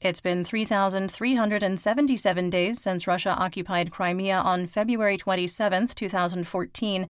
[0.00, 7.06] It's been 3,377 days since Russia occupied Crimea on February 27, 2014,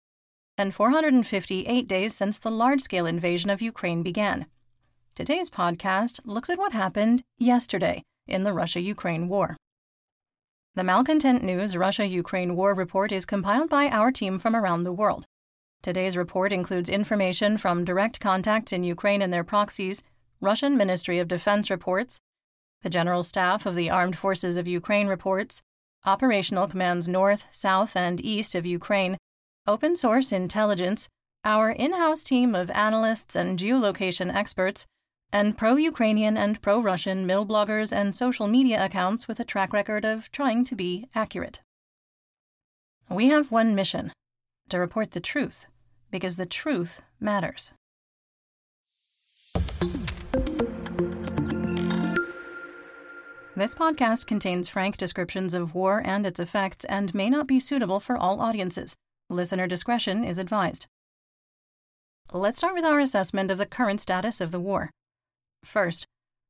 [0.59, 4.45] and 458 days since the large scale invasion of Ukraine began.
[5.15, 9.57] Today's podcast looks at what happened yesterday in the Russia Ukraine war.
[10.75, 14.93] The Malcontent News Russia Ukraine War Report is compiled by our team from around the
[14.93, 15.27] world.
[15.83, 20.03] Today's report includes information from direct contacts in Ukraine and their proxies,
[20.41, 22.21] Russian Ministry of Defense reports,
[22.83, 25.63] the General Staff of the Armed Forces of Ukraine reports,
[26.05, 29.17] operational commands north, south, and east of Ukraine,
[29.67, 31.09] open source intelligence,
[31.45, 34.87] our in house team of analysts and geolocation experts,
[35.33, 39.73] and pro Ukrainian and pro Russian mill bloggers and social media accounts with a track
[39.73, 41.61] record of trying to be accurate.
[43.09, 44.13] We have one mission
[44.69, 45.67] to report the truth,
[46.11, 47.73] because the truth matters.
[53.63, 58.01] This podcast contains frank descriptions of war and its effects and may not be suitable
[58.01, 58.97] for all audiences.
[59.31, 60.89] Listener discretion is advised.
[62.33, 64.91] Let's start with our assessment of the current status of the war.
[65.63, 66.07] First,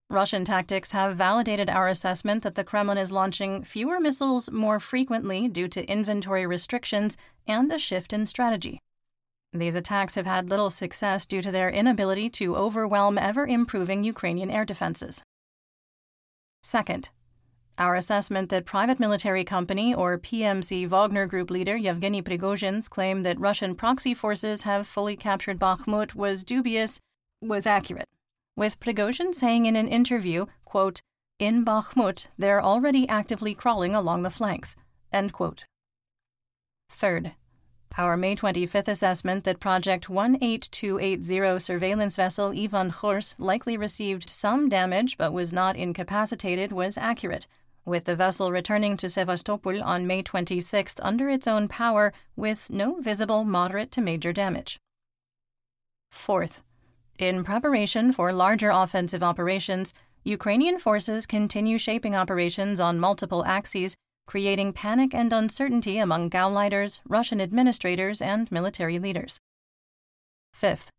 [0.09, 5.49] Russian tactics have validated our assessment that the Kremlin is launching fewer missiles more frequently
[5.49, 8.81] due to inventory restrictions and a shift in strategy.
[9.53, 14.51] These attacks have had little success due to their inability to overwhelm ever improving Ukrainian
[14.51, 15.23] air defenses.
[16.63, 17.11] Second,
[17.77, 23.41] our assessment that private military company or PMC Wagner Group leader Yevgeny Prigozhin's claim that
[23.41, 27.01] Russian proxy forces have fully captured Bakhmut was dubious
[27.41, 28.09] was accurate,
[28.57, 31.01] with Prigozhin saying in an interview, quote,
[31.41, 34.77] "In Bakhmut, they're already actively crawling along the flanks."
[35.13, 35.67] End quote.
[36.89, 37.35] Third,
[37.99, 45.19] our May 25th assessment that Project 18280 surveillance vessel Ivan Khurs likely received some damage
[45.19, 47.47] but was not incapacitated was accurate,
[47.85, 53.01] with the vessel returning to Sevastopol on May 26th under its own power with no
[53.01, 54.79] visible moderate to major damage.
[56.11, 56.63] Fourth,
[57.19, 59.93] in preparation for larger offensive operations,
[60.25, 63.97] Ukrainian forces continue shaping operations on multiple axes
[64.27, 69.39] creating panic and uncertainty among Gauleiters, Russian administrators, and military leaders.
[70.53, 70.91] Fifth,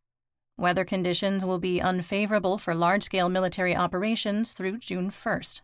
[0.57, 5.61] weather conditions will be unfavorable for large scale military operations through June 1st.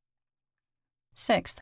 [1.13, 1.59] Sixth,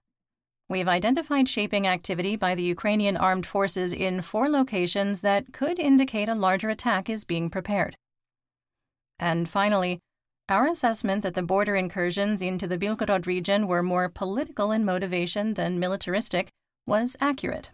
[0.70, 6.30] we've identified shaping activity by the Ukrainian armed forces in four locations that could indicate
[6.30, 7.96] a larger attack is being prepared.
[9.20, 10.00] And finally,
[10.50, 15.56] our assessment that the border incursions into the Belgorod region were more political in motivation
[15.56, 16.50] than militaristic
[16.86, 17.70] was accurate.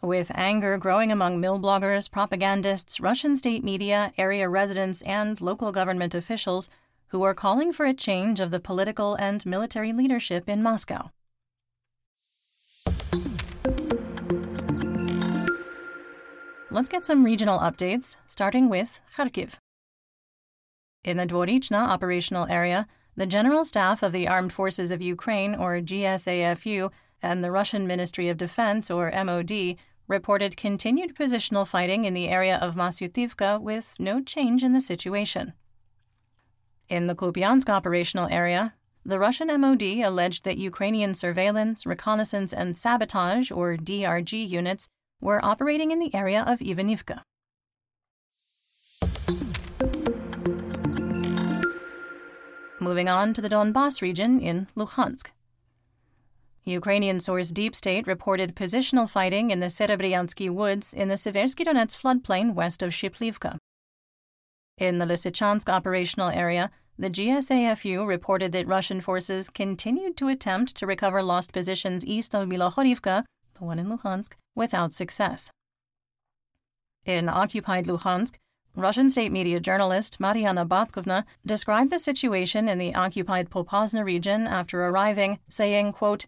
[0.00, 6.14] With anger growing among mill bloggers, propagandists, Russian state media, area residents, and local government
[6.14, 6.70] officials
[7.08, 11.10] who are calling for a change of the political and military leadership in Moscow.
[16.70, 19.58] Let's get some regional updates, starting with Kharkiv.
[21.08, 22.86] In the Dvorichna operational area,
[23.16, 26.92] the General Staff of the Armed Forces of Ukraine, or GSAFU,
[27.22, 29.76] and the Russian Ministry of Defense, or MOD,
[30.06, 35.54] reported continued positional fighting in the area of Masyutivka with no change in the situation.
[36.90, 43.50] In the Kupiansk operational area, the Russian MOD alleged that Ukrainian surveillance, reconnaissance, and sabotage,
[43.50, 44.88] or DRG units,
[45.22, 47.22] were operating in the area of Ivanivka.
[52.88, 55.26] Moving on to the Donbass region in Luhansk.
[56.64, 61.94] Ukrainian source Deep State reported positional fighting in the Serebryansky woods in the Seversky Donets
[62.02, 63.58] floodplain west of Shiplivka.
[64.78, 70.86] In the Lysychansk operational area, the GSAFU reported that Russian forces continued to attempt to
[70.86, 73.24] recover lost positions east of Bilohorivka,
[73.58, 75.50] the one in Luhansk, without success.
[77.04, 78.36] In occupied Luhansk,
[78.78, 84.84] Russian state media journalist Mariana Batkovna described the situation in the occupied Popasna region after
[84.84, 86.26] arriving, saying, quote,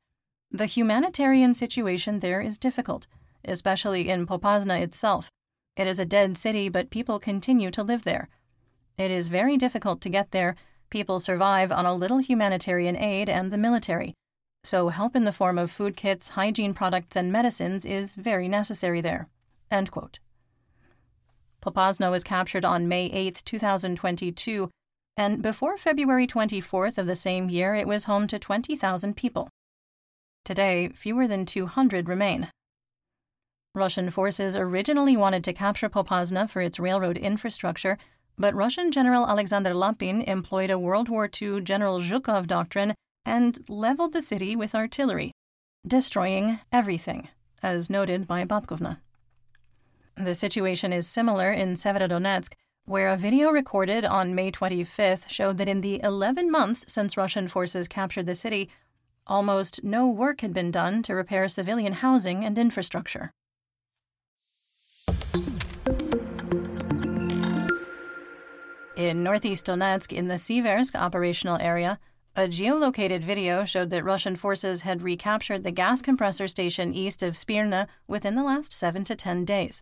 [0.50, 3.06] The humanitarian situation there is difficult,
[3.44, 5.30] especially in Popasna itself.
[5.76, 8.28] It is a dead city, but people continue to live there.
[8.98, 10.56] It is very difficult to get there.
[10.90, 14.14] People survive on a little humanitarian aid and the military.
[14.64, 19.00] So, help in the form of food kits, hygiene products, and medicines is very necessary
[19.00, 19.28] there.
[19.70, 20.18] End quote.
[21.60, 24.70] Popasna was captured on May 8, 2022,
[25.16, 29.48] and before February 24th of the same year, it was home to 20,000 people.
[30.44, 32.50] Today, fewer than 200 remain.
[33.74, 37.98] Russian forces originally wanted to capture Popasna for its railroad infrastructure,
[38.38, 44.12] but Russian General Alexander Lapin employed a World War II General Zhukov doctrine and leveled
[44.12, 45.32] the city with artillery,
[45.86, 47.28] destroying everything,
[47.62, 48.98] as noted by Batkovna.
[50.22, 52.52] The situation is similar in Severodonetsk,
[52.84, 57.48] where a video recorded on May 25th showed that in the 11 months since Russian
[57.48, 58.68] forces captured the city,
[59.26, 63.32] almost no work had been done to repair civilian housing and infrastructure.
[68.96, 71.98] In northeast Donetsk, in the Siversk operational area,
[72.36, 77.32] a geolocated video showed that Russian forces had recaptured the gas compressor station east of
[77.32, 79.80] Spirna within the last 7 to 10 days.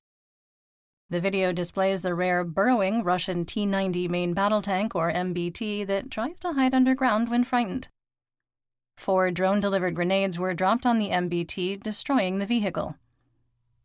[1.11, 6.11] The video displays the rare burrowing Russian T 90 main battle tank, or MBT, that
[6.11, 7.89] tries to hide underground when frightened.
[8.99, 12.97] Four drone delivered grenades were dropped on the MBT, destroying the vehicle.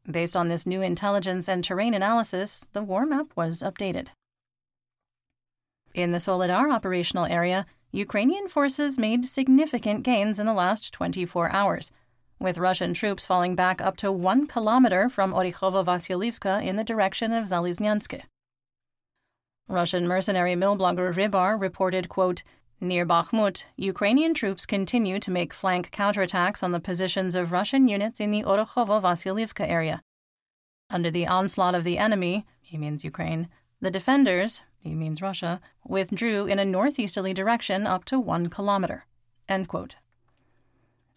[0.10, 4.08] Based on this new intelligence and terrain analysis, the war map was updated.
[5.94, 11.92] In the Soledar operational area, Ukrainian forces made significant gains in the last 24 hours
[12.44, 17.32] with Russian troops falling back up to one kilometer from Orikhovo Vasilivka in the direction
[17.32, 18.20] of Zaliznyansk.
[19.70, 22.44] Russian mercenary mill blogger Rybar reported, quote,
[22.82, 28.20] Near Bakhmut, Ukrainian troops continue to make flank counterattacks on the positions of Russian units
[28.20, 30.02] in the Orikhovo Vasilivka area.
[30.90, 33.48] Under the onslaught of the enemy, he means Ukraine,
[33.80, 39.06] the defenders, he means Russia, withdrew in a northeasterly direction up to one kilometer.
[39.48, 39.96] End quote.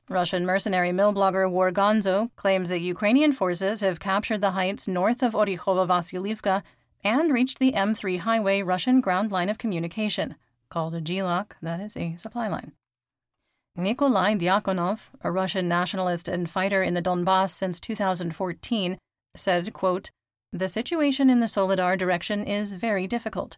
[0.08, 5.20] Russian mercenary mill blogger War Gonzo claims that Ukrainian forces have captured the heights north
[5.20, 6.62] of Orikhovo Vasilivka
[7.02, 10.36] and reached the M3 highway Russian ground line of communication,
[10.68, 12.72] called a GLOC, that is a supply line.
[13.76, 18.98] Nikolai Diakonov, a Russian nationalist and fighter in the Donbass since 2014,
[19.34, 20.10] said, quote,
[20.52, 23.56] The situation in the Soledar direction is very difficult.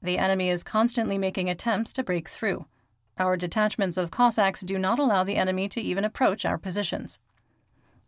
[0.00, 2.66] The enemy is constantly making attempts to break through.
[3.18, 7.18] Our detachments of Cossacks do not allow the enemy to even approach our positions.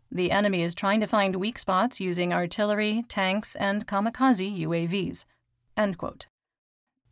[0.09, 5.25] The enemy is trying to find weak spots using artillery, tanks, and kamikaze UAVs.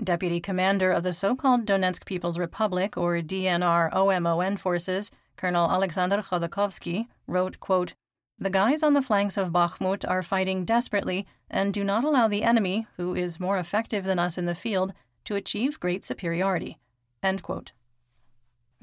[0.02, 6.18] Deputy Commander of the so called Donetsk People's Republic, or DNR OMON forces, Colonel Alexander
[6.18, 7.96] Khodakovsky, wrote, quote,
[8.38, 12.44] The guys on the flanks of Bakhmut are fighting desperately and do not allow the
[12.44, 14.94] enemy, who is more effective than us in the field,
[15.26, 16.78] to achieve great superiority.
[17.22, 17.74] End quote.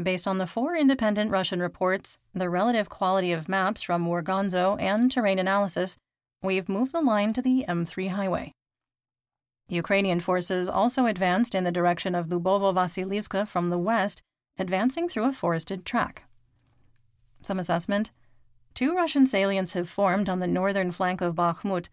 [0.02, 5.10] Based on the four independent Russian reports, the relative quality of maps from Wargonzo, and
[5.10, 5.96] terrain analysis,
[6.42, 8.52] we've moved the line to the M3 highway.
[9.68, 14.20] Ukrainian forces also advanced in the direction of Dubovo Vasilivka from the west,
[14.58, 16.24] advancing through a forested track.
[17.42, 18.10] Some assessment
[18.74, 21.88] Two Russian salients have formed on the northern flank of Bakhmut,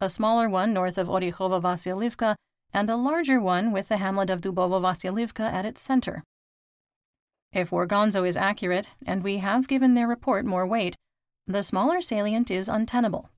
[0.00, 2.36] a smaller one north of Orikhovo Vasilivka,
[2.72, 6.22] and a larger one with the hamlet of Dubovo Vasilivka at its center.
[7.52, 10.96] If Wargonzo is accurate, and we have given their report more weight,
[11.46, 13.30] the smaller salient is untenable.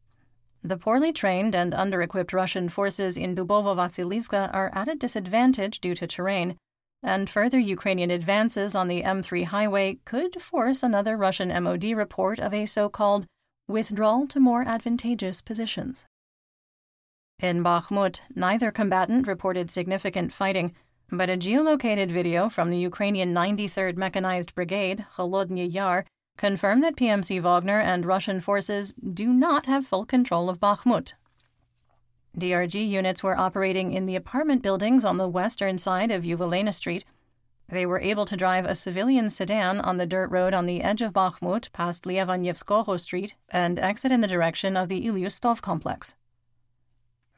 [0.62, 5.80] The poorly trained and under equipped Russian forces in Dubovo Vasilivka are at a disadvantage
[5.80, 6.56] due to terrain,
[7.02, 12.52] and further Ukrainian advances on the M3 highway could force another Russian MOD report of
[12.52, 13.26] a so called
[13.68, 16.04] withdrawal to more advantageous positions.
[17.38, 20.74] In Bakhmut, neither combatant reported significant fighting
[21.12, 26.04] but a geolocated video from the Ukrainian 93rd Mechanized Brigade, Kholodny Yar,
[26.36, 31.14] confirmed that PMC Wagner and Russian forces do not have full control of Bakhmut.
[32.38, 37.04] DRG units were operating in the apartment buildings on the western side of Yuvalena Street.
[37.68, 41.02] They were able to drive a civilian sedan on the dirt road on the edge
[41.02, 46.14] of Bakhmut past Lievanyevskoho Street and exit in the direction of the Ilyustov complex.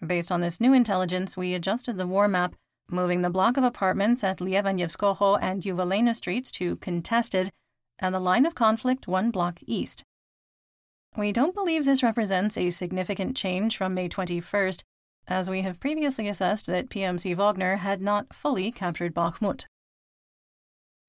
[0.07, 2.55] Based on this new intelligence, we adjusted the war map
[2.93, 7.51] moving the block of apartments at Lievanyevskoho and Yuvalena streets to contested
[7.99, 10.05] and the line of conflict one block east.
[11.17, 14.83] We don't believe this represents a significant change from May 21st,
[15.29, 19.67] as we have previously assessed that PMC Wagner had not fully captured Bakhmut.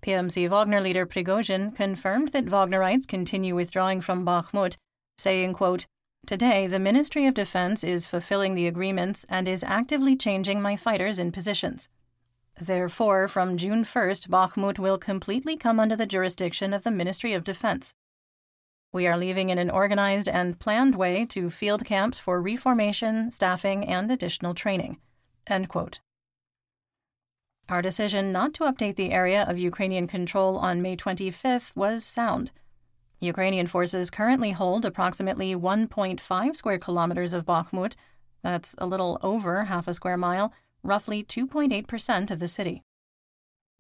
[0.04, 4.76] PMC Wagner leader Prigozhin confirmed that Wagnerites continue withdrawing from Bakhmut,
[5.18, 5.86] saying, quote,
[6.26, 11.20] Today, the Ministry of Defense is fulfilling the agreements and is actively changing my fighters
[11.20, 11.90] in positions.
[12.58, 17.44] Therefore, from June 1st, Bakhmut will completely come under the jurisdiction of the Ministry of
[17.44, 17.94] Defense.
[18.94, 23.84] We are leaving in an organized and planned way to field camps for reformation, staffing,
[23.86, 25.00] and additional training.
[27.68, 32.52] Our decision not to update the area of Ukrainian control on May 25th was sound.
[33.24, 37.96] Ukrainian forces currently hold approximately 1.5 square kilometers of Bakhmut,
[38.42, 40.54] that's a little over half a square mile,
[40.84, 42.84] roughly 2.8% of the city.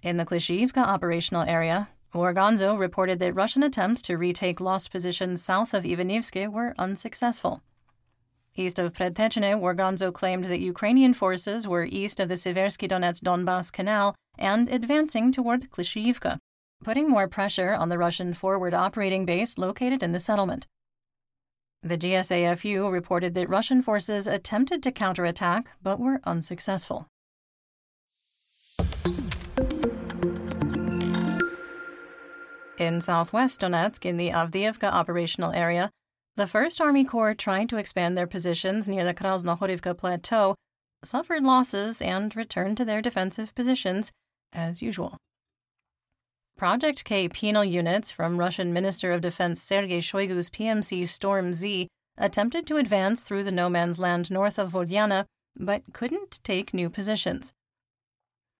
[0.01, 5.73] In the Klishchiivka operational area, Wargonzo reported that Russian attempts to retake lost positions south
[5.73, 7.61] of Ivanivske were unsuccessful.
[8.55, 13.71] East of Predtechne, Wargonzo claimed that Ukrainian forces were east of the Seversky Donets Donbass
[13.71, 16.37] Canal and advancing toward Klishchiivka,
[16.83, 20.67] putting more pressure on the Russian forward operating base located in the settlement.
[21.81, 27.07] The GSAFU reported that Russian forces attempted to counterattack but were unsuccessful.
[32.77, 35.89] In southwest Donetsk, in the Avdiivka operational area,
[36.35, 40.55] the 1st Army Corps tried to expand their positions near the Krasnohorivka Plateau,
[41.03, 44.11] suffered losses, and returned to their defensive positions
[44.51, 45.17] as usual.
[46.63, 52.65] Project K penal units from Russian Minister of Defense Sergei Shoigu's PMC Storm Z attempted
[52.67, 55.25] to advance through the no man's land north of Vodyana,
[55.59, 57.51] but couldn't take new positions.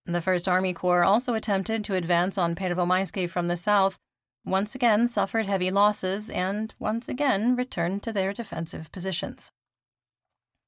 [0.04, 3.96] The 1st Army Corps also attempted to advance on Pervomaiske from the south,
[4.44, 9.50] once again suffered heavy losses, and once again returned to their defensive positions.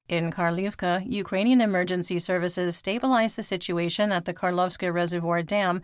[0.09, 5.83] In Karlivka, Ukrainian emergency services stabilized the situation at the Karlovska Reservoir Dam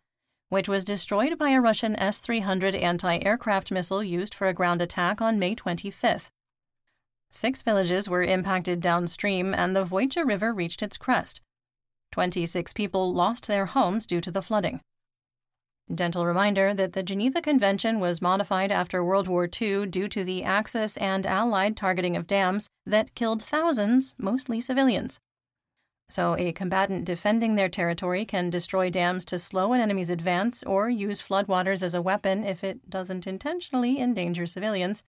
[0.54, 4.84] which was destroyed by a Russian S 300 anti aircraft missile used for a ground
[4.84, 6.30] attack on May 25th.
[7.32, 11.42] Six villages were impacted downstream, and the Voitya River reached its crest.
[12.12, 14.80] 26 people lost their homes due to the flooding.
[15.92, 20.44] Gentle reminder that the Geneva Convention was modified after World War II due to the
[20.44, 25.20] Axis and Allied targeting of dams that killed thousands, mostly civilians.
[26.14, 30.88] So, a combatant defending their territory can destroy dams to slow an enemy's advance or
[30.88, 35.04] use floodwaters as a weapon if it doesn't intentionally endanger civilians.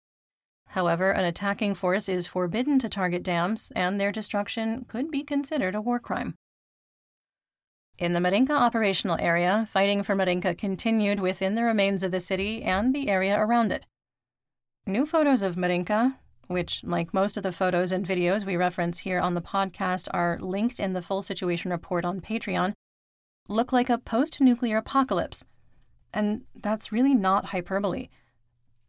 [0.69, 5.75] However, an attacking force is forbidden to target dams, and their destruction could be considered
[5.75, 6.37] a war crime.
[7.99, 12.63] In the Marinka operational area, fighting for Marinka continued within the remains of the city
[12.63, 13.85] and the area around it.
[14.87, 19.21] New photos of Marinka, which, like most of the photos and videos we reference here
[19.21, 22.73] on the podcast, are linked in the full situation report on Patreon,
[23.49, 25.45] look like a post nuclear apocalypse.
[26.13, 28.09] And that's really not hyperbole.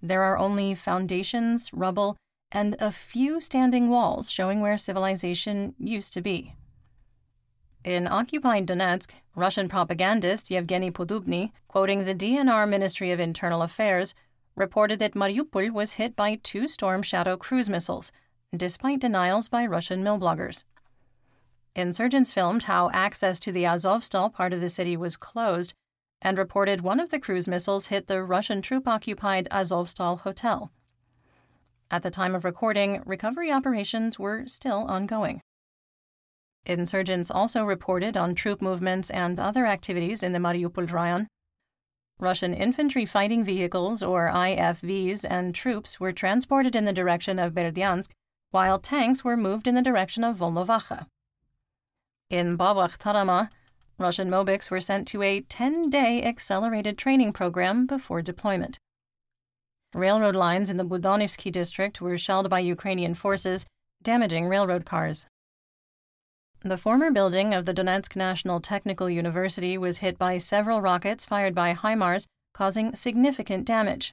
[0.01, 2.17] There are only foundations, rubble,
[2.51, 6.55] and a few standing walls showing where civilization used to be.
[7.83, 14.15] In occupied Donetsk, Russian propagandist Yevgeny Poddubny, quoting the DNR Ministry of Internal Affairs,
[14.55, 18.11] reported that Mariupol was hit by two Storm Shadow cruise missiles,
[18.55, 20.63] despite denials by Russian mill bloggers.
[21.75, 25.73] Insurgents filmed how access to the Azovstal part of the city was closed
[26.21, 30.71] and reported one of the cruise missiles hit the Russian troop occupied Azovstal hotel.
[31.91, 35.41] At the time of recording, recovery operations were still ongoing.
[36.65, 41.27] Insurgents also reported on troop movements and other activities in the Mariupol Rayon,
[42.19, 48.09] Russian infantry fighting vehicles, or IFVs, and troops were transported in the direction of Berdyansk,
[48.51, 51.07] while tanks were moved in the direction of Volnovakha.
[52.29, 53.49] In Babakh
[53.97, 58.79] Russian Mobiks were sent to a 10 day accelerated training program before deployment.
[59.93, 63.65] Railroad lines in the Budonivsky district were shelled by Ukrainian forces,
[64.01, 65.27] damaging railroad cars.
[66.65, 71.53] The former building of the Donetsk National Technical University was hit by several rockets fired
[71.53, 74.11] by HIMARS, causing significant damage.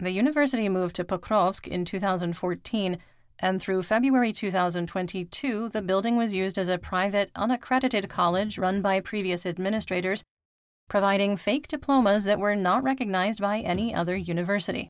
[0.00, 2.98] The university moved to Pokrovsk in 2014,
[3.38, 8.98] and through February 2022, the building was used as a private, unaccredited college run by
[8.98, 10.24] previous administrators,
[10.88, 14.88] providing fake diplomas that were not recognized by any other university.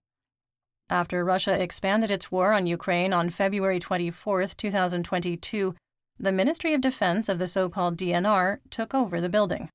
[0.89, 5.75] After Russia expanded its war on Ukraine on February 24, 2022,
[6.19, 9.69] the Ministry of Defense of the so called DNR took over the building.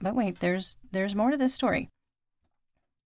[0.00, 1.88] But wait, there's, there's more to this story.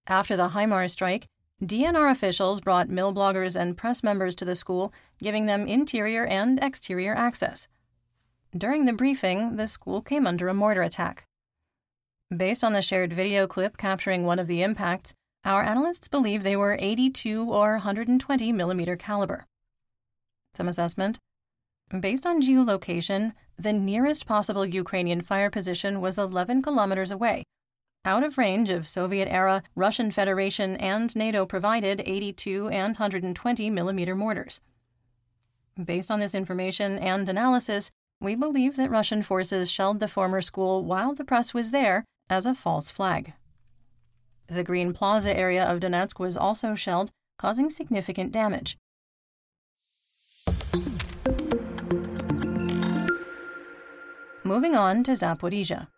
[0.06, 1.26] After the HIMARS strike,
[1.62, 6.62] DNR officials brought mill bloggers and press members to the school, giving them interior and
[6.62, 7.68] exterior access.
[8.56, 11.24] During the briefing, the school came under a mortar attack.
[12.34, 15.12] Based on the shared video clip capturing one of the impacts,
[15.44, 19.46] our analysts believe they were 82 or 120 millimeter caliber.
[20.54, 21.18] Some assessment.
[22.00, 27.44] Based on geolocation, the nearest possible Ukrainian fire position was 11 kilometers away,
[28.04, 34.14] out of range of Soviet era, Russian Federation, and NATO provided 82 and 120 millimeter
[34.14, 34.60] mortars.
[35.82, 40.84] Based on this information and analysis, we believe that Russian forces shelled the former school
[40.84, 43.32] while the press was there as a false flag.
[44.46, 48.76] The Green Plaza area of Donetsk was also shelled, causing significant damage.
[54.46, 55.88] Moving on to Zaporizhia.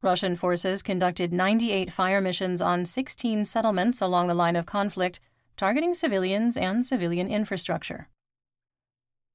[0.00, 5.18] Russian forces conducted 98 fire missions on 16 settlements along the line of conflict,
[5.56, 8.08] targeting civilians and civilian infrastructure.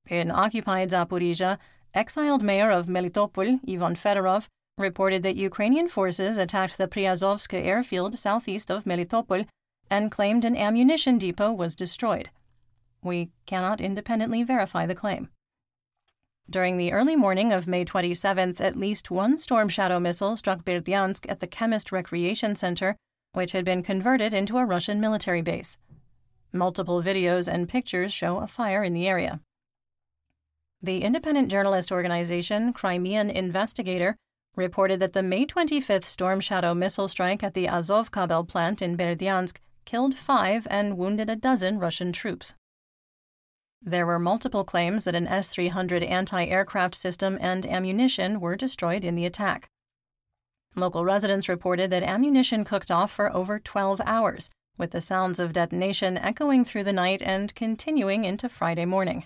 [0.09, 1.57] In occupied Zaporizhia,
[1.93, 8.71] exiled mayor of Melitopol, Ivan Fedorov, reported that Ukrainian forces attacked the Priazovsk airfield southeast
[8.71, 9.47] of Melitopol
[9.89, 12.29] and claimed an ammunition depot was destroyed.
[13.03, 15.27] We cannot independently verify the claim.
[16.51, 21.25] During the early morning of May 27th, at least one Storm Shadow missile struck Berdyansk
[21.29, 22.97] at the Chemist Recreation Center,
[23.31, 25.77] which had been converted into a Russian military base.
[26.51, 29.39] Multiple videos and pictures show a fire in the area.
[30.83, 34.17] The independent journalist organization Crimean Investigator
[34.57, 38.97] reported that the May 25th Storm Shadow missile strike at the Azov Azovkabel plant in
[38.97, 39.55] Berdyansk
[39.85, 42.55] killed five and wounded a dozen Russian troops.
[43.83, 49.03] There were multiple claims that an S 300 anti aircraft system and ammunition were destroyed
[49.03, 49.69] in the attack.
[50.75, 55.53] Local residents reported that ammunition cooked off for over 12 hours, with the sounds of
[55.53, 59.25] detonation echoing through the night and continuing into Friday morning.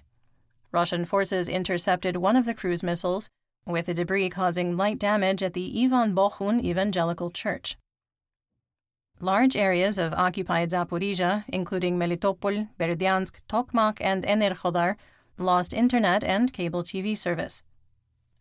[0.72, 3.30] Russian forces intercepted one of the cruise missiles,
[3.66, 7.76] with the debris causing light damage at the Ivan Bohun Evangelical Church.
[9.22, 14.98] Large areas of occupied Zaporizhia, including Melitopol, Berdyansk, Tokmak, and Enerhodar,
[15.38, 17.64] lost internet and cable TV service.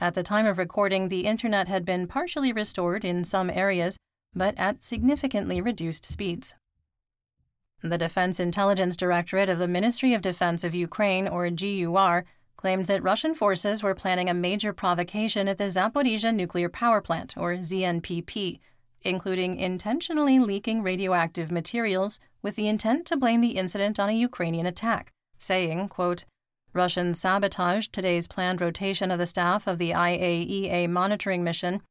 [0.01, 3.97] At the time of recording, the internet had been partially restored in some areas,
[4.35, 6.57] but at significantly reduced speeds.
[7.83, 12.25] The Defense Intelligence Directorate of the Ministry of Defense of Ukraine, or GUR,
[12.57, 17.35] claimed that Russian forces were planning a major provocation at the Zaporizhia nuclear power plant,
[17.37, 18.59] or ZNPP,
[19.05, 24.67] including intentionally leaking radioactive materials with the intent to blame the incident on a Ukrainian
[24.67, 26.25] attack, saying, quote,
[26.73, 31.83] Russians sabotaged today's planned rotation of the staff of the IAEA monitoring mission.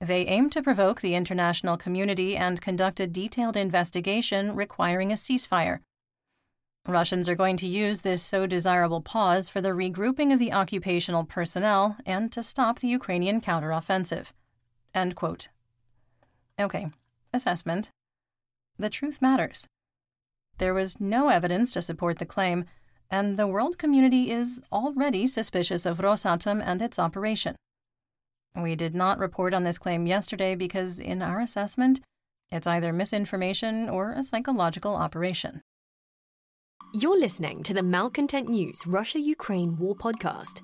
[0.00, 5.80] They aim to provoke the international community and conduct a detailed investigation requiring a ceasefire.
[6.86, 11.24] Russians are going to use this so desirable pause for the regrouping of the occupational
[11.24, 14.32] personnel and to stop the Ukrainian counteroffensive.
[14.94, 15.48] End quote.
[16.60, 16.86] Okay,
[17.32, 17.90] assessment.
[18.78, 19.66] The truth matters.
[20.58, 22.64] There was no evidence to support the claim,
[23.10, 27.56] and the world community is already suspicious of Rosatom and its operation.
[28.56, 32.00] We did not report on this claim yesterday because, in our assessment,
[32.52, 35.60] it's either misinformation or a psychological operation.
[36.92, 40.60] You're listening to the Malcontent News Russia Ukraine War Podcast.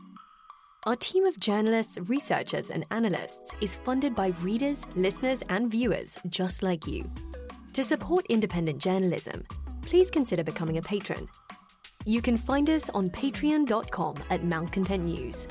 [0.84, 6.62] Our team of journalists, researchers, and analysts is funded by readers, listeners, and viewers just
[6.62, 7.10] like you.
[7.74, 9.44] To support independent journalism,
[9.82, 11.28] please consider becoming a patron.
[12.06, 15.46] You can find us on patreon.com at Malcontent News.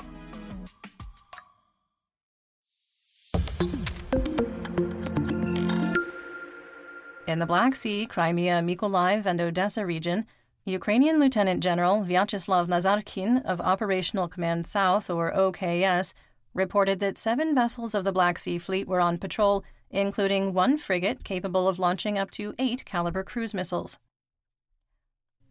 [7.28, 10.26] In the Black Sea, Crimea, Mykolaiv, and Odessa region,
[10.66, 16.12] Ukrainian Lieutenant General Vyacheslav Nazarkin of Operational Command South, or OKS,
[16.52, 21.24] reported that seven vessels of the Black Sea Fleet were on patrol, including one frigate
[21.24, 23.98] capable of launching up to eight Kalibr cruise missiles.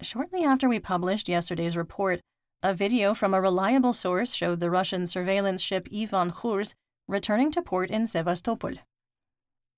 [0.02, 2.22] Shortly after we published yesterday's report,
[2.62, 6.74] a video from a reliable source showed the Russian surveillance ship Ivan Khurs
[7.08, 8.74] returning to port in Sevastopol.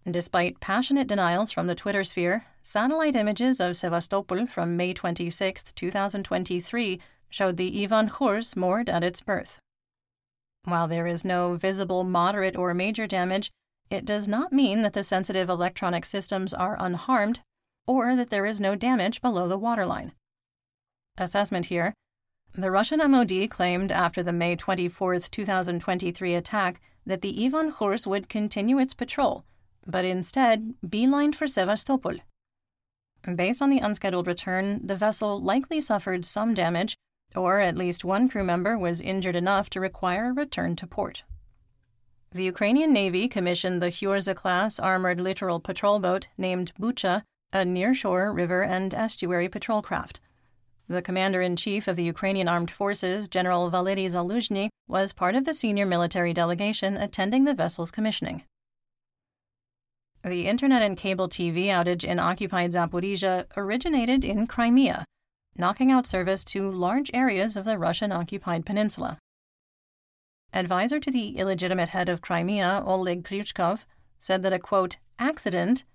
[0.10, 7.00] Despite passionate denials from the Twitter sphere, satellite images of Sevastopol from May 26, 2023,
[7.30, 9.60] showed the Ivan Khurs moored at its berth.
[10.64, 13.52] While there is no visible moderate or major damage,
[13.92, 17.42] it does not mean that the sensitive electronic systems are unharmed
[17.86, 20.14] or that there is no damage below the waterline.
[21.18, 21.94] Assessment here
[22.54, 28.28] the Russian MOD claimed after the May 24, 2023 attack that the Ivan Khurs would
[28.28, 29.46] continue its patrol
[29.86, 32.18] but instead beelined for Sevastopol.
[33.36, 36.96] Based on the unscheduled return, the vessel likely suffered some damage,
[37.36, 41.24] or at least one crew member was injured enough to require a return to port.
[42.32, 48.34] The Ukrainian Navy commissioned the Hyorza class armored littoral patrol boat named Bucha, a nearshore
[48.34, 50.22] river and estuary patrol craft.
[50.88, 55.46] The commander in chief of the Ukrainian Armed Forces, General Valery Zaluzhny, was part of
[55.46, 58.44] the senior military delegation attending the vessel's commissioning.
[60.24, 65.04] The internet and cable TV outage in occupied Zaporizhia originated in Crimea,
[65.58, 69.18] knocking out service to large areas of the Russian occupied peninsula.
[70.54, 73.86] Advisor to the illegitimate head of Crimea, Oleg Kryuchkov,
[74.20, 75.86] said that a quote, accident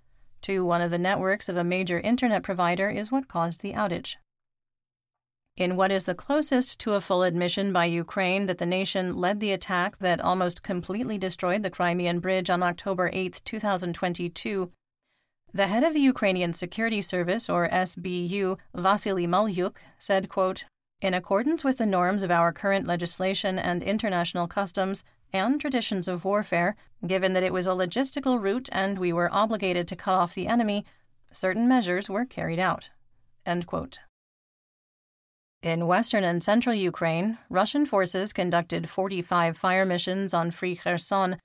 [0.43, 4.17] to one of the networks of a major internet provider is what caused the outage.
[5.57, 9.40] In what is the closest to a full admission by Ukraine that the nation led
[9.40, 14.71] the attack that almost completely destroyed the Crimean Bridge on October 8, 2022,
[15.55, 20.66] the head of the Ukrainian Security Service, or SBU, Vasily Malyuk, said, quote,
[21.01, 26.27] In accordance with the norms of our current legislation and international customs and traditions of
[26.27, 30.35] warfare, given that it was a logistical route and we were obligated to cut off
[30.35, 30.85] the enemy,
[31.33, 32.90] certain measures were carried out.
[33.47, 34.01] End quote.
[35.62, 41.38] In western and central Ukraine, Russian forces conducted 45 fire missions on Free Kherson,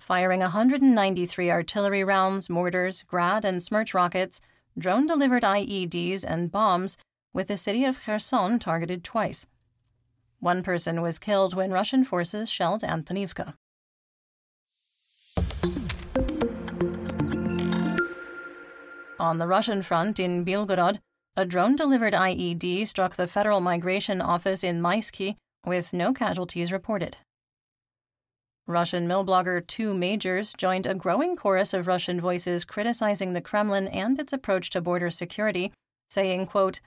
[0.00, 4.40] firing 193 artillery rounds, mortars, Grad and Smerch rockets,
[4.76, 6.96] drone delivered IEDs, and bombs,
[7.32, 9.46] with the city of Kherson targeted twice.
[10.40, 13.54] One person was killed when Russian forces shelled Antonivka.
[19.20, 21.00] On the Russian front in Belgorod,
[21.38, 27.16] a drone delivered IED struck the Federal Migration Office in Maisky, with no casualties reported.
[28.66, 33.86] Russian mill blogger Two Majors joined a growing chorus of Russian voices criticizing the Kremlin
[33.86, 35.72] and its approach to border security,
[36.10, 36.80] saying, quote,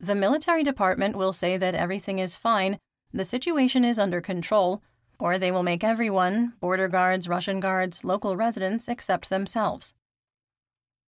[0.00, 2.78] The military department will say that everything is fine,
[3.12, 4.82] the situation is under control,
[5.20, 9.92] or they will make everyone, border guards, Russian guards, local residents, accept themselves.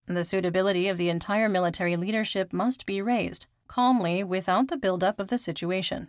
[0.07, 5.29] The suitability of the entire military leadership must be raised, calmly, without the buildup of
[5.29, 6.09] the situation.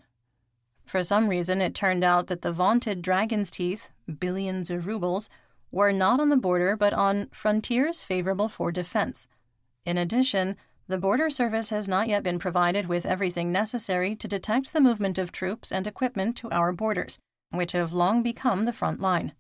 [0.86, 5.30] For some reason, it turned out that the vaunted dragon's teeth, billions of rubles,
[5.72, 9.28] were not on the border but on frontiers favorable for defense.
[9.86, 14.72] In addition, the Border Service has not yet been provided with everything necessary to detect
[14.72, 17.18] the movement of troops and equipment to our borders,
[17.50, 19.34] which have long become the front line.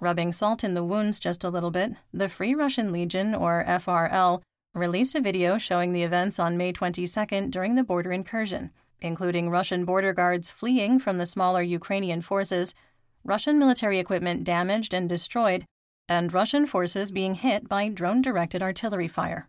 [0.00, 4.42] Rubbing salt in the wounds just a little bit, the Free Russian Legion, or FRL,
[4.74, 9.84] released a video showing the events on May 22nd during the border incursion, including Russian
[9.84, 12.74] border guards fleeing from the smaller Ukrainian forces,
[13.22, 15.64] Russian military equipment damaged and destroyed,
[16.08, 19.48] and Russian forces being hit by drone directed artillery fire.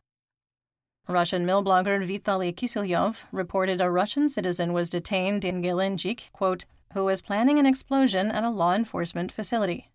[1.08, 7.06] Russian mill blogger Vitaly Kiselyov reported a Russian citizen was detained in Gelendzhik, quote, who
[7.06, 9.92] was planning an explosion at a law enforcement facility.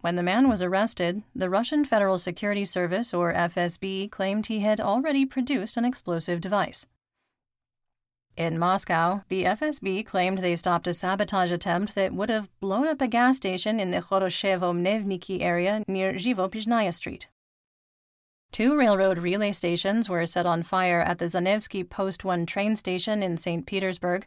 [0.00, 4.80] When the man was arrested, the Russian Federal Security Service, or FSB, claimed he had
[4.80, 6.86] already produced an explosive device.
[8.36, 13.00] In Moscow, the FSB claimed they stopped a sabotage attempt that would have blown up
[13.00, 17.28] a gas station in the Khoroshevo Mnevniki area near Zhivopisnaya Street.
[18.52, 23.22] Two railroad relay stations were set on fire at the Zanevsky Post 1 train station
[23.22, 23.66] in St.
[23.66, 24.26] Petersburg.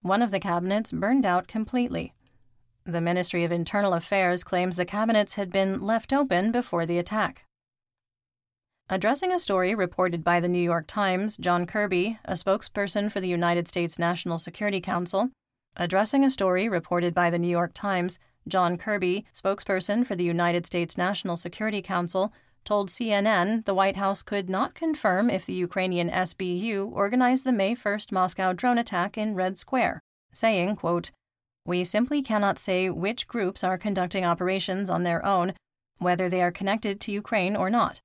[0.00, 2.14] One of the cabinets burned out completely.
[2.88, 7.44] The Ministry of Internal Affairs claims the cabinets had been left open before the attack.
[8.88, 13.26] Addressing a story reported by the New York Times, John Kirby, a spokesperson for the
[13.26, 15.30] United States National Security Council,
[15.74, 20.64] addressing a story reported by the New York Times, John Kirby, spokesperson for the United
[20.64, 22.32] States National Security Council,
[22.64, 27.74] told CNN the White House could not confirm if the Ukrainian SBU organized the May
[27.74, 29.98] 1st Moscow drone attack in Red Square,
[30.32, 31.10] saying, quote,
[31.66, 35.52] we simply cannot say which groups are conducting operations on their own,
[35.98, 38.00] whether they are connected to Ukraine or not.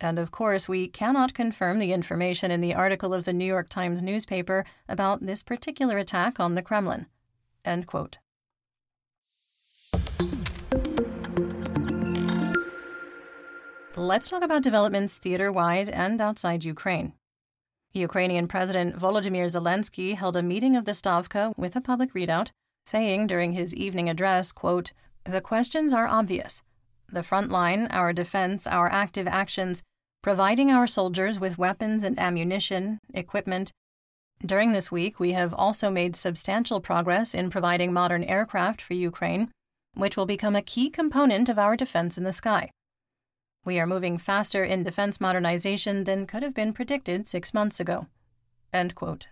[0.00, 3.68] And of course, we cannot confirm the information in the article of the New York
[3.68, 7.06] Times newspaper about this particular attack on the Kremlin.
[7.64, 8.18] End quote.
[13.96, 17.12] Let's talk about developments theater wide and outside Ukraine.
[17.92, 22.50] Ukrainian President Volodymyr Zelensky held a meeting of the Stavka with a public readout
[22.84, 24.92] saying during his evening address, quote,
[25.24, 26.62] The questions are obvious.
[27.08, 29.82] The front line, our defense, our active actions,
[30.22, 33.70] providing our soldiers with weapons and ammunition, equipment.
[34.44, 39.50] During this week, we have also made substantial progress in providing modern aircraft for Ukraine,
[39.94, 42.70] which will become a key component of our defense in the sky.
[43.64, 48.08] We are moving faster in defense modernization than could have been predicted six months ago.
[48.72, 49.28] End quote.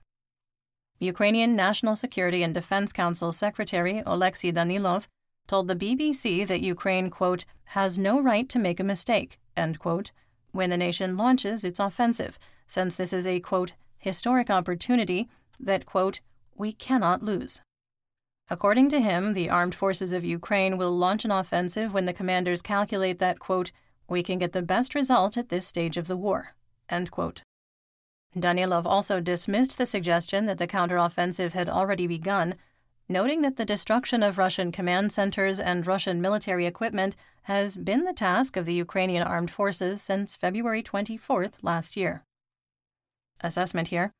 [1.02, 5.08] Ukrainian National Security and Defense Council Secretary Oleksiy Danilov
[5.48, 7.44] told the BBC that Ukraine, quote,
[7.76, 10.12] has no right to make a mistake, end quote,
[10.52, 12.38] when the nation launches its offensive,
[12.68, 16.20] since this is a, quote, historic opportunity that, quote,
[16.54, 17.60] we cannot lose.
[18.48, 22.62] According to him, the armed forces of Ukraine will launch an offensive when the commanders
[22.62, 23.72] calculate that, quote,
[24.08, 26.54] we can get the best result at this stage of the war,
[26.88, 27.42] end quote.
[28.36, 32.54] Danilov also dismissed the suggestion that the counteroffensive had already begun,
[33.08, 38.14] noting that the destruction of Russian command centers and Russian military equipment has been the
[38.14, 42.24] task of the Ukrainian armed forces since February 24th last year.
[43.40, 44.12] Assessment here.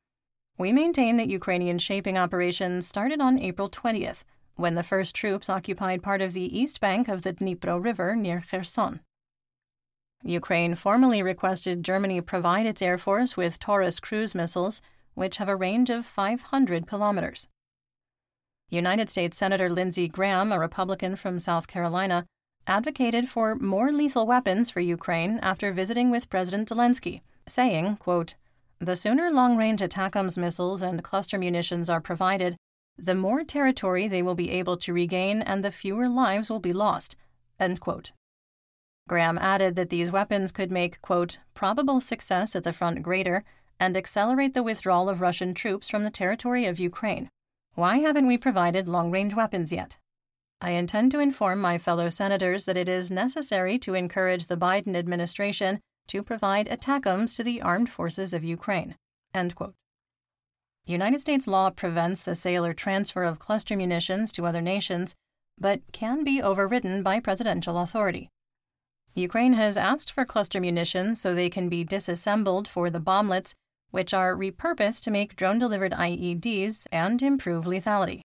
[0.57, 4.23] We maintain that Ukrainian shaping operations started on April 20th,
[4.55, 8.43] when the first troops occupied part of the east bank of the Dnipro River near
[8.47, 8.99] Kherson.
[10.23, 14.81] Ukraine formally requested Germany provide its air force with Taurus cruise missiles,
[15.15, 17.47] which have a range of 500 kilometers.
[18.69, 22.25] United States Senator Lindsey Graham, a Republican from South Carolina,
[22.65, 28.35] advocated for more lethal weapons for Ukraine after visiting with President Zelensky, saying, quote,
[28.79, 32.55] The sooner long range ATACMS missiles and cluster munitions are provided,
[32.97, 36.73] the more territory they will be able to regain and the fewer lives will be
[36.73, 37.15] lost.
[37.59, 38.13] End quote.
[39.07, 43.43] Graham added that these weapons could make, quote, probable success at the front greater
[43.79, 47.29] and accelerate the withdrawal of Russian troops from the territory of Ukraine.
[47.75, 49.97] Why haven't we provided long range weapons yet?
[50.61, 54.95] I intend to inform my fellow senators that it is necessary to encourage the Biden
[54.95, 58.95] administration to provide ATACMS to the armed forces of Ukraine.
[59.33, 59.73] End quote.
[60.85, 65.15] United States law prevents the sale or transfer of cluster munitions to other nations,
[65.59, 68.29] but can be overridden by presidential authority.
[69.15, 73.53] Ukraine has asked for cluster munitions so they can be disassembled for the bomblets,
[73.91, 78.21] which are repurposed to make drone delivered IEDs and improve lethality.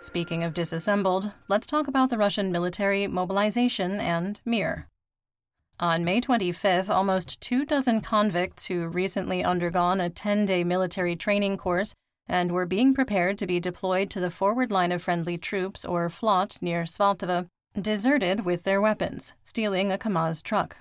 [0.00, 4.88] Speaking of disassembled, let's talk about the Russian military mobilization and Mir.
[5.80, 11.56] On May 25th, almost two dozen convicts who recently undergone a 10 day military training
[11.56, 11.94] course
[12.32, 16.08] and were being prepared to be deployed to the forward line of friendly troops, or
[16.08, 17.46] FLOT, near Svaltova,
[17.78, 20.78] deserted with their weapons, stealing a KAMAZ truck.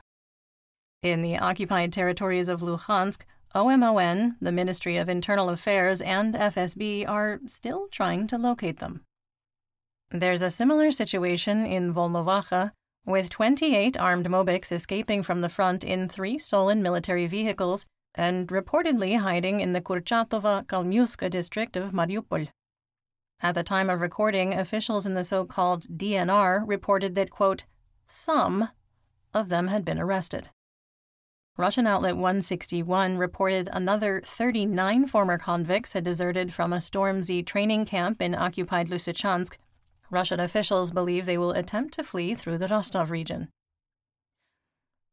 [1.03, 7.41] In the occupied territories of Luhansk, OMON, the Ministry of Internal Affairs, and FSB are
[7.45, 9.01] still trying to locate them.
[10.09, 12.71] There's a similar situation in Volnovakha,
[13.05, 19.19] with 28 armed Mobiks escaping from the front in three stolen military vehicles and reportedly
[19.19, 22.49] hiding in the Kurchatova Kalmiuska district of Mariupol.
[23.41, 27.63] At the time of recording, officials in the so called DNR reported that, quote,
[28.05, 28.69] some
[29.33, 30.49] of them had been arrested.
[31.57, 37.85] Russian outlet 161 reported another 39 former convicts had deserted from a Storm Z training
[37.85, 39.57] camp in occupied Lysychansk.
[40.09, 43.49] Russian officials believe they will attempt to flee through the Rostov region.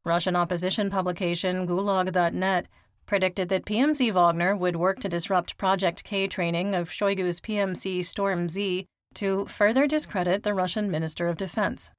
[0.05, 2.67] Russian opposition publication Gulag.net
[3.09, 8.47] predicted that PMC Wagner would work to disrupt Project K training of Shoigu's PMC Storm
[8.47, 11.89] Z to further discredit the Russian Minister of Defense.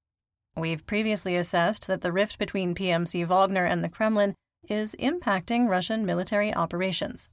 [0.57, 4.37] We've previously assessed that the rift between PMC Wagner and the Kremlin
[4.69, 7.29] is impacting Russian military operations.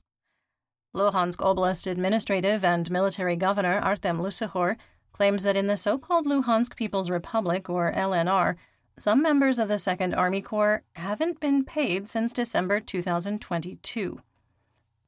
[0.96, 4.78] Luhansk Oblast administrative and military governor Artem Lysohor
[5.14, 8.56] claims that in the so called Luhansk People's Republic, or LNR,
[9.00, 14.22] some members of the 2nd Army Corps haven't been paid since December 2022.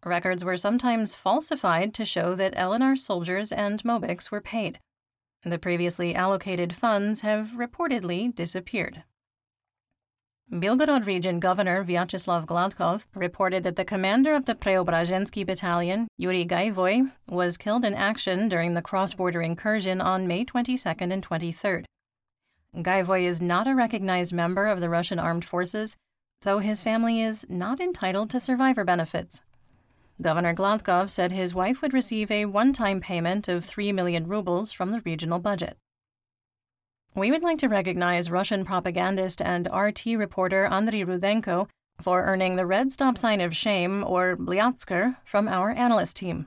[0.06, 4.80] Records were sometimes falsified to show that LNR soldiers and Mobiks were paid.
[5.43, 9.04] The previously allocated funds have reportedly disappeared.
[10.52, 17.12] Belgorod Region Governor Vyacheslav Gladkov reported that the commander of the Preobrazhensky Battalion, Yuri Gaivoy,
[17.28, 21.86] was killed in action during the cross border incursion on May 22nd and 23rd.
[22.76, 25.98] Gaivoy is not a recognized member of the Russian armed forces,
[26.42, 29.42] so his family is not entitled to survivor benefits.
[30.22, 34.72] Governor Gladkov said his wife would receive a one time payment of 3 million rubles
[34.72, 35.78] from the regional budget.
[37.16, 41.68] We would like to recognize Russian propagandist and RT reporter Andriy Rudenko
[42.02, 46.46] for earning the red stop sign of shame, or Blyatsker, from our analyst team.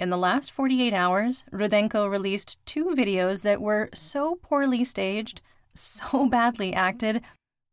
[0.00, 5.42] In the last 48 hours, Rudenko released two videos that were so poorly staged,
[5.74, 7.20] so badly acted,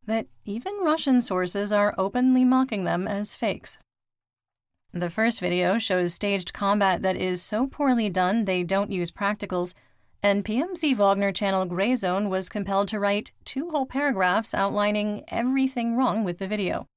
[0.05, 3.77] that even Russian sources are openly mocking them as fakes.
[4.91, 9.73] The first video shows staged combat that is so poorly done they don't use practicals,
[10.21, 15.95] and PMC Wagner channel Grey Zone was compelled to write two whole paragraphs outlining everything
[15.95, 16.87] wrong with the video.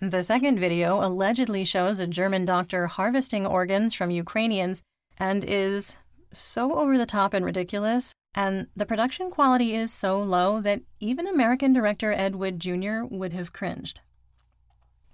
[0.00, 4.82] The second video allegedly shows a German doctor harvesting organs from Ukrainians
[5.16, 5.96] and is
[6.34, 11.26] so over the top and ridiculous, and the production quality is so low that even
[11.26, 13.04] American director Ed Wood Jr.
[13.08, 14.00] would have cringed.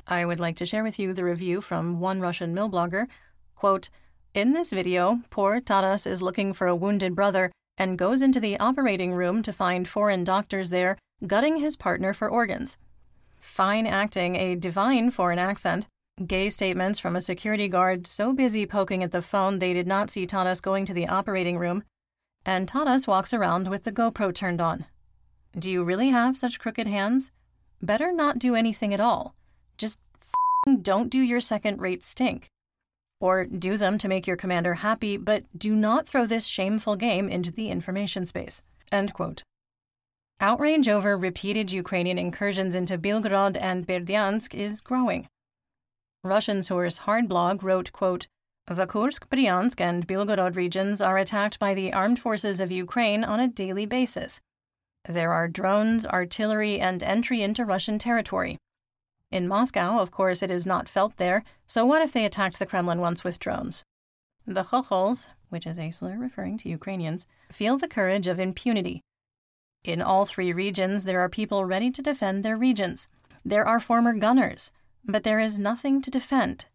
[0.08, 3.06] I would like to share with you the review from one Russian milblogger.
[3.54, 3.88] Quote,
[4.34, 8.58] in this video, poor Taras is looking for a wounded brother and goes into the
[8.58, 12.78] operating room to find foreign doctors there gutting his partner for organs.
[13.42, 15.88] Fine acting, a divine foreign accent.
[16.26, 20.10] Gay statements from a security guard so busy poking at the phone they did not
[20.10, 21.82] see Taras going to the operating room.
[22.46, 24.86] And Taras walks around with the GoPro turned on.
[25.58, 27.32] Do you really have such crooked hands?
[27.82, 29.34] Better not do anything at all.
[29.76, 29.98] Just
[30.80, 32.48] don't do your second rate stink
[33.20, 37.28] or do them to make your commander happy, but do not throw this shameful game
[37.28, 38.62] into the information space.
[38.92, 39.42] End quote.
[40.40, 45.28] Outrage over repeated Ukrainian incursions into Belgorod and Berdyansk is growing.
[46.24, 48.26] Russian source Hardblog wrote, quote,
[48.66, 53.40] The Kursk, Bryansk, and Belgorod regions are attacked by the armed forces of Ukraine on
[53.40, 54.40] a daily basis.
[55.08, 58.58] There are drones, artillery, and entry into Russian territory.
[59.32, 62.66] In Moscow, of course, it is not felt there, so what if they attacked the
[62.66, 63.82] Kremlin once with drones?
[64.46, 69.00] The Chokhols, which is a slur referring to Ukrainians, feel the courage of impunity.
[69.84, 73.08] In all three regions, there are people ready to defend their regions.
[73.44, 74.72] There are former gunners,
[75.04, 76.66] but there is nothing to defend.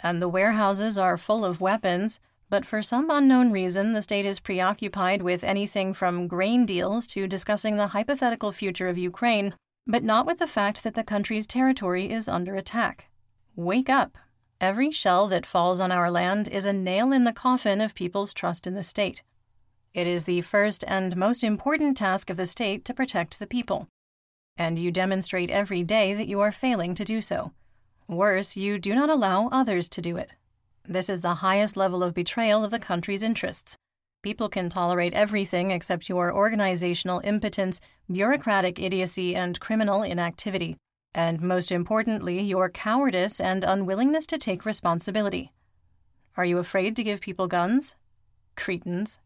[0.00, 4.40] And the warehouses are full of weapons, but for some unknown reason, the state is
[4.40, 9.54] preoccupied with anything from grain deals to discussing the hypothetical future of Ukraine
[9.86, 13.08] but not with the fact that the country's territory is under attack.
[13.54, 14.18] Wake up.
[14.60, 18.32] Every shell that falls on our land is a nail in the coffin of people's
[18.32, 19.22] trust in the state.
[19.96, 23.88] It is the first and most important task of the state to protect the people.
[24.58, 27.52] And you demonstrate every day that you are failing to do so.
[28.06, 30.34] Worse, you do not allow others to do it.
[30.86, 33.74] This is the highest level of betrayal of the country's interests.
[34.22, 37.80] People can tolerate everything except your organizational impotence,
[38.12, 40.76] bureaucratic idiocy, and criminal inactivity.
[41.14, 45.52] And most importantly, your cowardice and unwillingness to take responsibility.
[46.36, 47.94] Are you afraid to give people guns?
[48.56, 49.20] Cretins.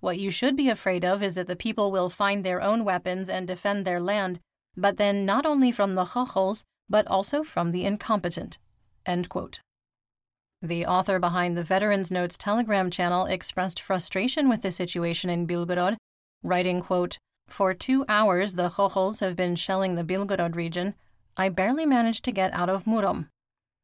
[0.00, 3.28] What you should be afraid of is that the people will find their own weapons
[3.28, 4.40] and defend their land,
[4.76, 8.58] but then not only from the chokhols, but also from the incompetent.
[10.62, 15.96] The author behind the Veterans Notes Telegram channel expressed frustration with the situation in Belgorod,
[16.42, 20.94] writing, quote, For two hours the Chokhols have been shelling the Belgorod region.
[21.36, 23.28] I barely managed to get out of Murom.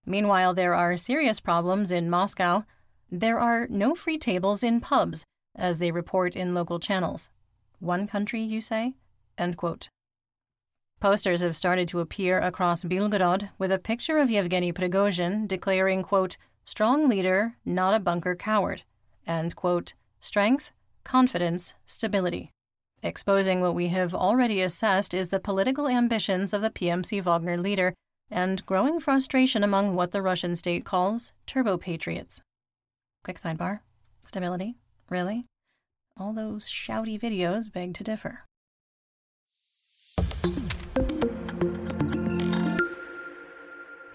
[0.04, 2.64] Meanwhile, there are serious problems in Moscow.
[3.10, 5.24] There are no free tables in pubs,
[5.56, 7.30] as they report in local channels.
[7.78, 8.94] One country, you say?
[11.00, 16.38] Posters have started to appear across Belgorod with a picture of Yevgeny Prigozhin declaring, quote,
[16.64, 18.82] strong leader, not a bunker coward,
[19.26, 20.72] and, quote, strength,
[21.04, 22.50] confidence, stability.
[23.02, 27.94] Exposing what we have already assessed is the political ambitions of the PMC Wagner leader
[28.30, 32.40] and growing frustration among what the Russian state calls turbo patriots.
[33.22, 33.80] Quick sidebar
[34.24, 34.76] stability?
[35.08, 35.46] Really?
[36.16, 38.44] All those shouty videos beg to differ.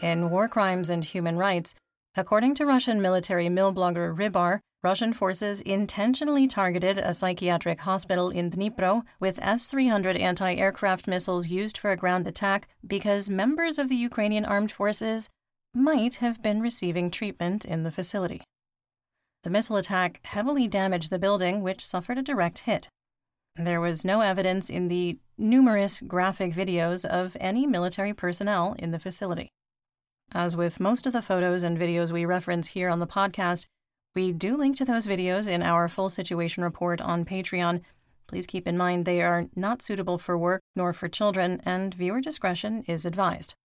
[0.02, 1.76] In War Crimes and Human Rights,
[2.16, 9.04] According to Russian military milblogger Rybar, Russian forces intentionally targeted a psychiatric hospital in Dnipro
[9.18, 13.96] with S 300 anti aircraft missiles used for a ground attack because members of the
[13.96, 15.30] Ukrainian armed forces
[15.74, 18.42] might have been receiving treatment in the facility.
[19.44, 22.90] The missile attack heavily damaged the building, which suffered a direct hit.
[23.56, 29.00] There was no evidence in the numerous graphic videos of any military personnel in the
[29.00, 29.50] facility.
[30.34, 33.66] As with most of the photos and videos we reference here on the podcast,
[34.16, 37.82] we do link to those videos in our full situation report on Patreon.
[38.28, 42.22] Please keep in mind they are not suitable for work nor for children, and viewer
[42.22, 43.56] discretion is advised.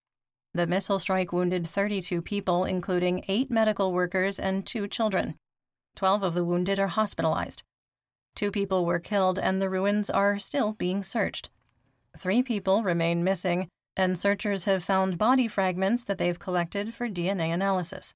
[0.55, 5.37] The missile strike wounded 32 people, including eight medical workers and two children.
[5.97, 7.65] Twelve of the wounded are hospitalized.
[8.35, 11.49] Two people were killed, and the ruins are still being searched.
[12.17, 17.53] Three people remain missing, and searchers have found body fragments that they've collected for DNA
[17.53, 18.15] analysis.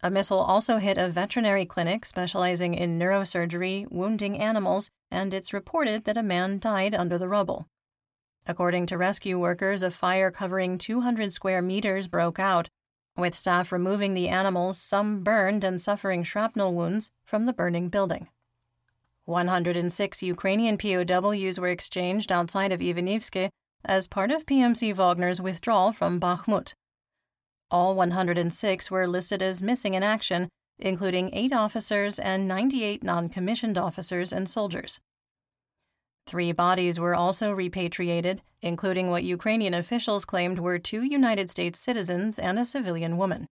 [0.00, 6.04] A missile also hit a veterinary clinic specializing in neurosurgery, wounding animals, and it's reported
[6.04, 7.66] that a man died under the rubble.
[8.46, 12.68] According to rescue workers, a fire covering 200 square meters broke out,
[13.16, 18.28] with staff removing the animals, some burned and suffering shrapnel wounds from the burning building.
[19.24, 23.48] 106 Ukrainian POWs were exchanged outside of Ivanivske
[23.84, 26.74] as part of PMC Wagner's withdrawal from Bakhmut.
[27.70, 30.48] All 106 were listed as missing in action,
[30.78, 35.00] including eight officers and 98 non commissioned officers and soldiers.
[36.26, 42.38] Three bodies were also repatriated, including what Ukrainian officials claimed were two United States citizens
[42.38, 43.46] and a civilian woman.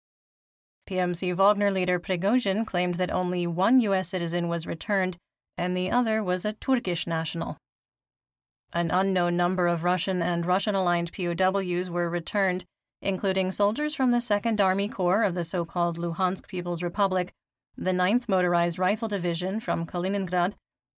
[0.89, 4.09] PMC Wagner leader Prigozhin claimed that only one U.S.
[4.09, 5.17] citizen was returned,
[5.57, 7.57] and the other was a Turkish national.
[8.73, 12.65] An unknown number of Russian and Russian aligned POWs were returned,
[13.01, 17.33] including soldiers from the 2nd Army Corps of the so called Luhansk People's Republic,
[17.79, 20.55] the 9th Motorized Rifle Division from Kaliningrad,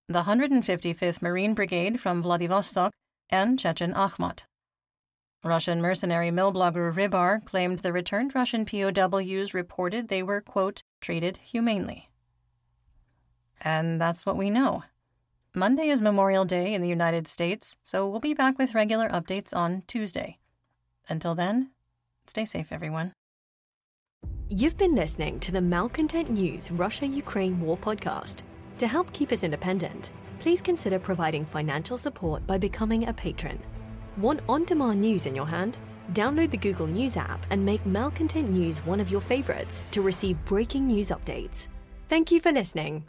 [0.09, 2.92] the 155th Marine Brigade from Vladivostok,
[3.28, 4.44] and Chechen Akhmat.
[5.42, 12.09] Russian mercenary milblogger Rybar claimed the returned Russian POWs reported they were, quote, treated humanely.
[13.61, 14.84] And that's what we know.
[15.57, 19.54] Monday is Memorial Day in the United States, so we'll be back with regular updates
[19.57, 20.38] on Tuesday.
[21.09, 21.70] Until then,
[22.28, 23.12] stay safe, everyone.
[24.48, 28.42] You've been listening to the Malcontent News Russia Ukraine War podcast.
[28.78, 33.58] To help keep us independent, please consider providing financial support by becoming a patron.
[34.18, 35.78] Want on demand news in your hand?
[36.12, 40.42] Download the Google News app and make Malcontent News one of your favorites to receive
[40.44, 41.68] breaking news updates.
[42.08, 43.04] Thank you for listening.